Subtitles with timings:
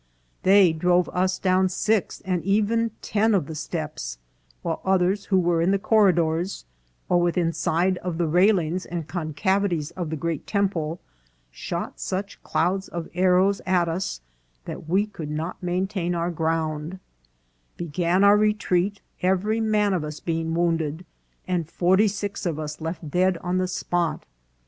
[0.41, 4.17] "They drove us down six, and even ten of the steps;
[4.63, 6.65] while others who were in the corridors,
[7.07, 10.99] or within side of the railings and concavities of the great temple,
[11.51, 14.21] shot such clouds of arrows at us
[14.65, 16.97] that we could not main tain our ground,""
[17.77, 21.05] began our retreat, every man of us being wounded,
[21.47, 24.25] and forty six of us left dead on the spot.